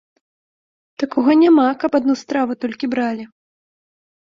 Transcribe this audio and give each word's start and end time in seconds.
Такога 1.03 1.35
няма, 1.43 1.67
каб 1.85 1.91
адну 2.01 2.17
страву 2.23 2.59
толькі 2.67 2.91
бралі. 2.97 3.31